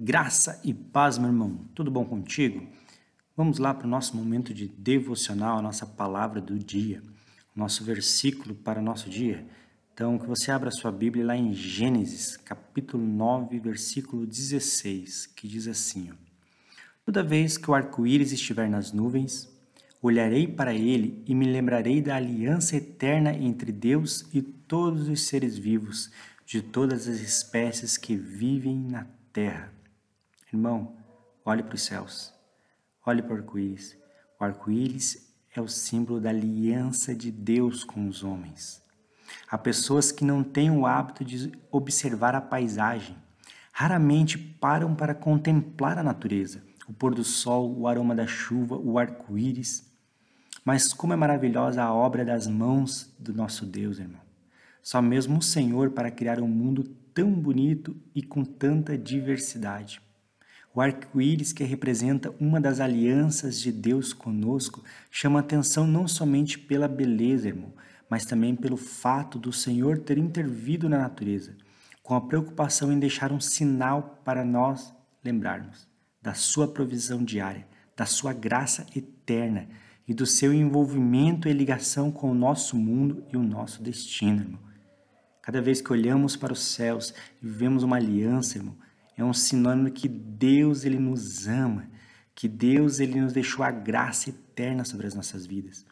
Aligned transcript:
Graça 0.00 0.60
e 0.62 0.72
paz, 0.72 1.18
meu 1.18 1.26
irmão. 1.26 1.58
Tudo 1.74 1.90
bom 1.90 2.04
contigo? 2.04 2.64
Vamos 3.36 3.58
lá 3.58 3.74
para 3.74 3.84
o 3.84 3.90
nosso 3.90 4.16
momento 4.16 4.54
de 4.54 4.68
devocional, 4.68 5.58
a 5.58 5.62
nossa 5.62 5.84
palavra 5.84 6.40
do 6.40 6.56
dia, 6.56 7.02
nosso 7.52 7.82
versículo 7.82 8.54
para 8.54 8.78
o 8.78 8.82
nosso 8.82 9.10
dia. 9.10 9.44
Então, 9.92 10.16
que 10.16 10.24
você 10.24 10.52
abra 10.52 10.70
sua 10.70 10.92
Bíblia 10.92 11.26
lá 11.26 11.36
em 11.36 11.52
Gênesis, 11.52 12.36
capítulo 12.36 13.04
9, 13.04 13.58
versículo 13.58 14.24
16, 14.24 15.26
que 15.34 15.48
diz 15.48 15.66
assim: 15.66 16.12
ó, 16.12 16.14
Toda 17.04 17.20
vez 17.20 17.58
que 17.58 17.68
o 17.68 17.74
arco-íris 17.74 18.30
estiver 18.30 18.70
nas 18.70 18.92
nuvens, 18.92 19.52
olharei 20.00 20.46
para 20.46 20.72
ele 20.72 21.24
e 21.26 21.34
me 21.34 21.44
lembrarei 21.44 22.00
da 22.00 22.14
aliança 22.14 22.76
eterna 22.76 23.34
entre 23.34 23.72
Deus 23.72 24.24
e 24.32 24.42
todos 24.42 25.08
os 25.08 25.22
seres 25.22 25.58
vivos, 25.58 26.12
de 26.46 26.62
todas 26.62 27.08
as 27.08 27.18
espécies 27.18 27.96
que 27.96 28.14
vivem 28.14 28.78
na 28.78 29.04
terra. 29.32 29.76
Irmão, 30.50 30.96
olhe 31.44 31.62
para 31.62 31.74
os 31.74 31.82
céus, 31.82 32.32
olhe 33.04 33.20
para 33.20 33.34
o 33.34 33.36
arco-íris. 33.36 33.98
O 34.40 34.44
arco-íris 34.44 35.28
é 35.54 35.60
o 35.60 35.68
símbolo 35.68 36.18
da 36.18 36.30
aliança 36.30 37.14
de 37.14 37.30
Deus 37.30 37.84
com 37.84 38.08
os 38.08 38.24
homens. 38.24 38.82
Há 39.50 39.58
pessoas 39.58 40.10
que 40.10 40.24
não 40.24 40.42
têm 40.42 40.70
o 40.70 40.86
hábito 40.86 41.22
de 41.22 41.52
observar 41.70 42.34
a 42.34 42.40
paisagem, 42.40 43.14
raramente 43.72 44.38
param 44.38 44.94
para 44.94 45.14
contemplar 45.14 45.98
a 45.98 46.02
natureza, 46.02 46.62
o 46.88 46.94
pôr 46.94 47.14
do 47.14 47.24
sol, 47.24 47.78
o 47.78 47.86
aroma 47.86 48.14
da 48.14 48.26
chuva, 48.26 48.74
o 48.76 48.98
arco-íris. 48.98 49.86
Mas 50.64 50.94
como 50.94 51.12
é 51.12 51.16
maravilhosa 51.16 51.82
a 51.82 51.92
obra 51.92 52.24
das 52.24 52.46
mãos 52.46 53.14
do 53.18 53.34
nosso 53.34 53.66
Deus, 53.66 53.98
irmão. 53.98 54.22
Só 54.82 55.02
mesmo 55.02 55.40
o 55.40 55.42
Senhor 55.42 55.90
para 55.90 56.10
criar 56.10 56.40
um 56.40 56.48
mundo 56.48 56.84
tão 57.12 57.30
bonito 57.32 57.94
e 58.14 58.22
com 58.22 58.42
tanta 58.44 58.96
diversidade. 58.96 60.00
O 60.78 60.80
arco-íris, 60.80 61.52
que 61.52 61.64
representa 61.64 62.32
uma 62.38 62.60
das 62.60 62.78
alianças 62.78 63.60
de 63.60 63.72
Deus 63.72 64.12
conosco, 64.12 64.84
chama 65.10 65.40
atenção 65.40 65.88
não 65.88 66.06
somente 66.06 66.56
pela 66.56 66.86
beleza, 66.86 67.48
irmão, 67.48 67.72
mas 68.08 68.24
também 68.24 68.54
pelo 68.54 68.76
fato 68.76 69.40
do 69.40 69.52
Senhor 69.52 69.98
ter 69.98 70.18
intervido 70.18 70.88
na 70.88 70.98
natureza, 70.98 71.56
com 72.00 72.14
a 72.14 72.20
preocupação 72.20 72.92
em 72.92 72.98
deixar 73.00 73.32
um 73.32 73.40
sinal 73.40 74.20
para 74.24 74.44
nós 74.44 74.94
lembrarmos 75.24 75.88
da 76.22 76.32
sua 76.34 76.68
provisão 76.68 77.24
diária, 77.24 77.66
da 77.96 78.06
sua 78.06 78.32
graça 78.32 78.86
eterna 78.94 79.68
e 80.06 80.14
do 80.14 80.26
seu 80.26 80.54
envolvimento 80.54 81.48
e 81.48 81.52
ligação 81.52 82.12
com 82.12 82.30
o 82.30 82.34
nosso 82.36 82.76
mundo 82.76 83.24
e 83.32 83.36
o 83.36 83.42
nosso 83.42 83.82
destino, 83.82 84.42
irmão. 84.42 84.60
Cada 85.42 85.60
vez 85.60 85.80
que 85.80 85.92
olhamos 85.92 86.36
para 86.36 86.52
os 86.52 86.62
céus 86.62 87.12
e 87.42 87.48
vemos 87.48 87.82
uma 87.82 87.96
aliança, 87.96 88.58
irmão, 88.58 88.76
é 89.18 89.24
um 89.24 89.34
sinônimo 89.34 89.90
que 89.90 90.08
Deus 90.08 90.84
ele 90.84 90.98
nos 90.98 91.48
ama, 91.48 91.90
que 92.36 92.46
Deus 92.48 93.00
ele 93.00 93.20
nos 93.20 93.32
deixou 93.32 93.64
a 93.64 93.70
graça 93.70 94.30
eterna 94.30 94.84
sobre 94.84 95.08
as 95.08 95.14
nossas 95.14 95.44
vidas. 95.44 95.84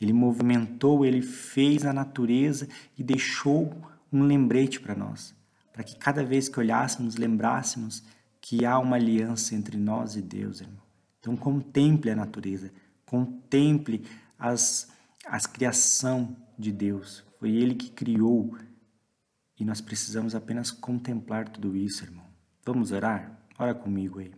Ele 0.00 0.14
movimentou, 0.14 1.04
ele 1.04 1.20
fez 1.20 1.84
a 1.84 1.92
natureza 1.92 2.66
e 2.96 3.04
deixou 3.04 3.76
um 4.10 4.22
lembrete 4.22 4.80
para 4.80 4.94
nós, 4.94 5.34
para 5.70 5.84
que 5.84 5.94
cada 5.96 6.24
vez 6.24 6.48
que 6.48 6.58
olhássemos, 6.58 7.16
lembrássemos 7.16 8.02
que 8.40 8.64
há 8.64 8.78
uma 8.78 8.96
aliança 8.96 9.54
entre 9.54 9.76
nós 9.76 10.16
e 10.16 10.22
Deus, 10.22 10.62
irmão. 10.62 10.82
Então 11.20 11.36
contemple 11.36 12.10
a 12.10 12.16
natureza, 12.16 12.72
contemple 13.04 14.02
as, 14.38 14.88
as 15.26 15.46
criação 15.46 16.34
de 16.58 16.72
Deus. 16.72 17.22
Foi 17.38 17.50
Ele 17.50 17.74
que 17.74 17.90
criou 17.90 18.56
e 19.60 19.64
nós 19.64 19.82
precisamos 19.82 20.34
apenas 20.34 20.70
contemplar 20.70 21.50
tudo 21.50 21.76
isso, 21.76 22.02
irmão. 22.02 22.31
Vamos 22.64 22.92
orar? 22.92 23.32
Ora 23.58 23.74
comigo 23.74 24.20
aí. 24.20 24.30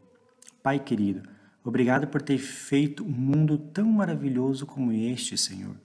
Pai 0.62 0.78
querido, 0.78 1.28
obrigado 1.62 2.06
por 2.06 2.22
ter 2.22 2.38
feito 2.38 3.04
um 3.04 3.10
mundo 3.10 3.58
tão 3.58 3.84
maravilhoso 3.84 4.64
como 4.64 4.90
este, 4.92 5.36
Senhor, 5.36 5.76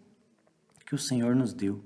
que 0.85 0.95
o 0.95 0.97
Senhor 0.97 1.35
nos 1.35 1.51
deu. 1.51 1.83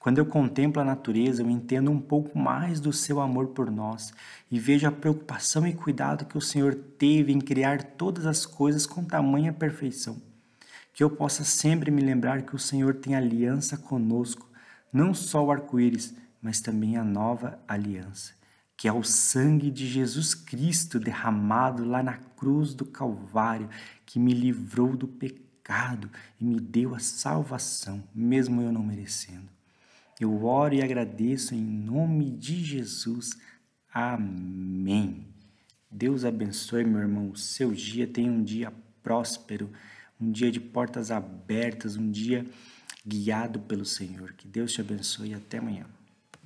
Quando 0.00 0.18
eu 0.18 0.26
contemplo 0.26 0.82
a 0.82 0.84
natureza, 0.84 1.40
eu 1.40 1.48
entendo 1.48 1.88
um 1.88 2.00
pouco 2.00 2.36
mais 2.36 2.80
do 2.80 2.92
seu 2.92 3.20
amor 3.20 3.48
por 3.48 3.70
nós 3.70 4.12
e 4.50 4.58
vejo 4.58 4.88
a 4.88 4.92
preocupação 4.92 5.64
e 5.64 5.72
cuidado 5.72 6.26
que 6.26 6.36
o 6.36 6.42
Senhor 6.42 6.74
teve 6.74 7.32
em 7.32 7.40
criar 7.40 7.80
todas 7.80 8.26
as 8.26 8.44
coisas 8.44 8.86
com 8.86 9.04
tamanha 9.04 9.52
perfeição. 9.52 10.20
Que 10.92 11.04
eu 11.04 11.10
possa 11.10 11.44
sempre 11.44 11.92
me 11.92 12.02
lembrar 12.02 12.42
que 12.42 12.56
o 12.56 12.58
Senhor 12.58 12.96
tem 12.96 13.14
aliança 13.14 13.76
conosco, 13.76 14.50
não 14.92 15.14
só 15.14 15.44
o 15.44 15.52
arco-íris, 15.52 16.12
mas 16.42 16.60
também 16.60 16.96
a 16.96 17.04
nova 17.04 17.60
aliança 17.68 18.34
que 18.76 18.86
é 18.86 18.92
o 18.92 19.02
sangue 19.02 19.70
de 19.70 19.86
Jesus 19.86 20.34
Cristo 20.34 21.00
derramado 21.00 21.84
lá 21.84 22.02
na 22.02 22.14
cruz 22.14 22.74
do 22.74 22.84
Calvário, 22.84 23.70
que 24.04 24.18
me 24.18 24.34
livrou 24.34 24.96
do 24.96 25.08
pecado 25.08 26.10
e 26.40 26.44
me 26.44 26.60
deu 26.60 26.94
a 26.94 26.98
salvação, 26.98 28.04
mesmo 28.14 28.60
eu 28.60 28.70
não 28.70 28.82
merecendo. 28.82 29.48
Eu 30.20 30.44
oro 30.44 30.74
e 30.74 30.82
agradeço 30.82 31.54
em 31.54 31.62
nome 31.62 32.30
de 32.30 32.62
Jesus. 32.62 33.36
Amém. 33.92 35.26
Deus 35.90 36.24
abençoe, 36.24 36.84
meu 36.84 37.00
irmão, 37.00 37.30
o 37.30 37.36
seu 37.36 37.72
dia. 37.72 38.06
Tenha 38.06 38.30
um 38.30 38.42
dia 38.42 38.72
próspero, 39.02 39.70
um 40.20 40.30
dia 40.30 40.50
de 40.50 40.60
portas 40.60 41.10
abertas, 41.10 41.96
um 41.96 42.10
dia 42.10 42.46
guiado 43.06 43.60
pelo 43.60 43.84
Senhor. 43.84 44.32
Que 44.32 44.48
Deus 44.48 44.72
te 44.72 44.80
abençoe 44.80 45.30
e 45.30 45.34
até 45.34 45.58
amanhã. 45.58 45.95